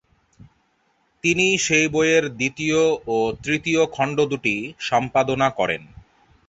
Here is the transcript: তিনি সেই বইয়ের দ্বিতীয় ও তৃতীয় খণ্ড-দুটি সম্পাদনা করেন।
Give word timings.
তিনি 1.23 1.47
সেই 1.57 1.85
বইয়ের 1.87 2.25
দ্বিতীয় 2.31 2.81
ও 3.07 3.37
তৃতীয় 3.43 3.81
খণ্ড-দুটি 3.91 4.55
সম্পাদনা 4.81 5.47
করেন। 5.49 5.81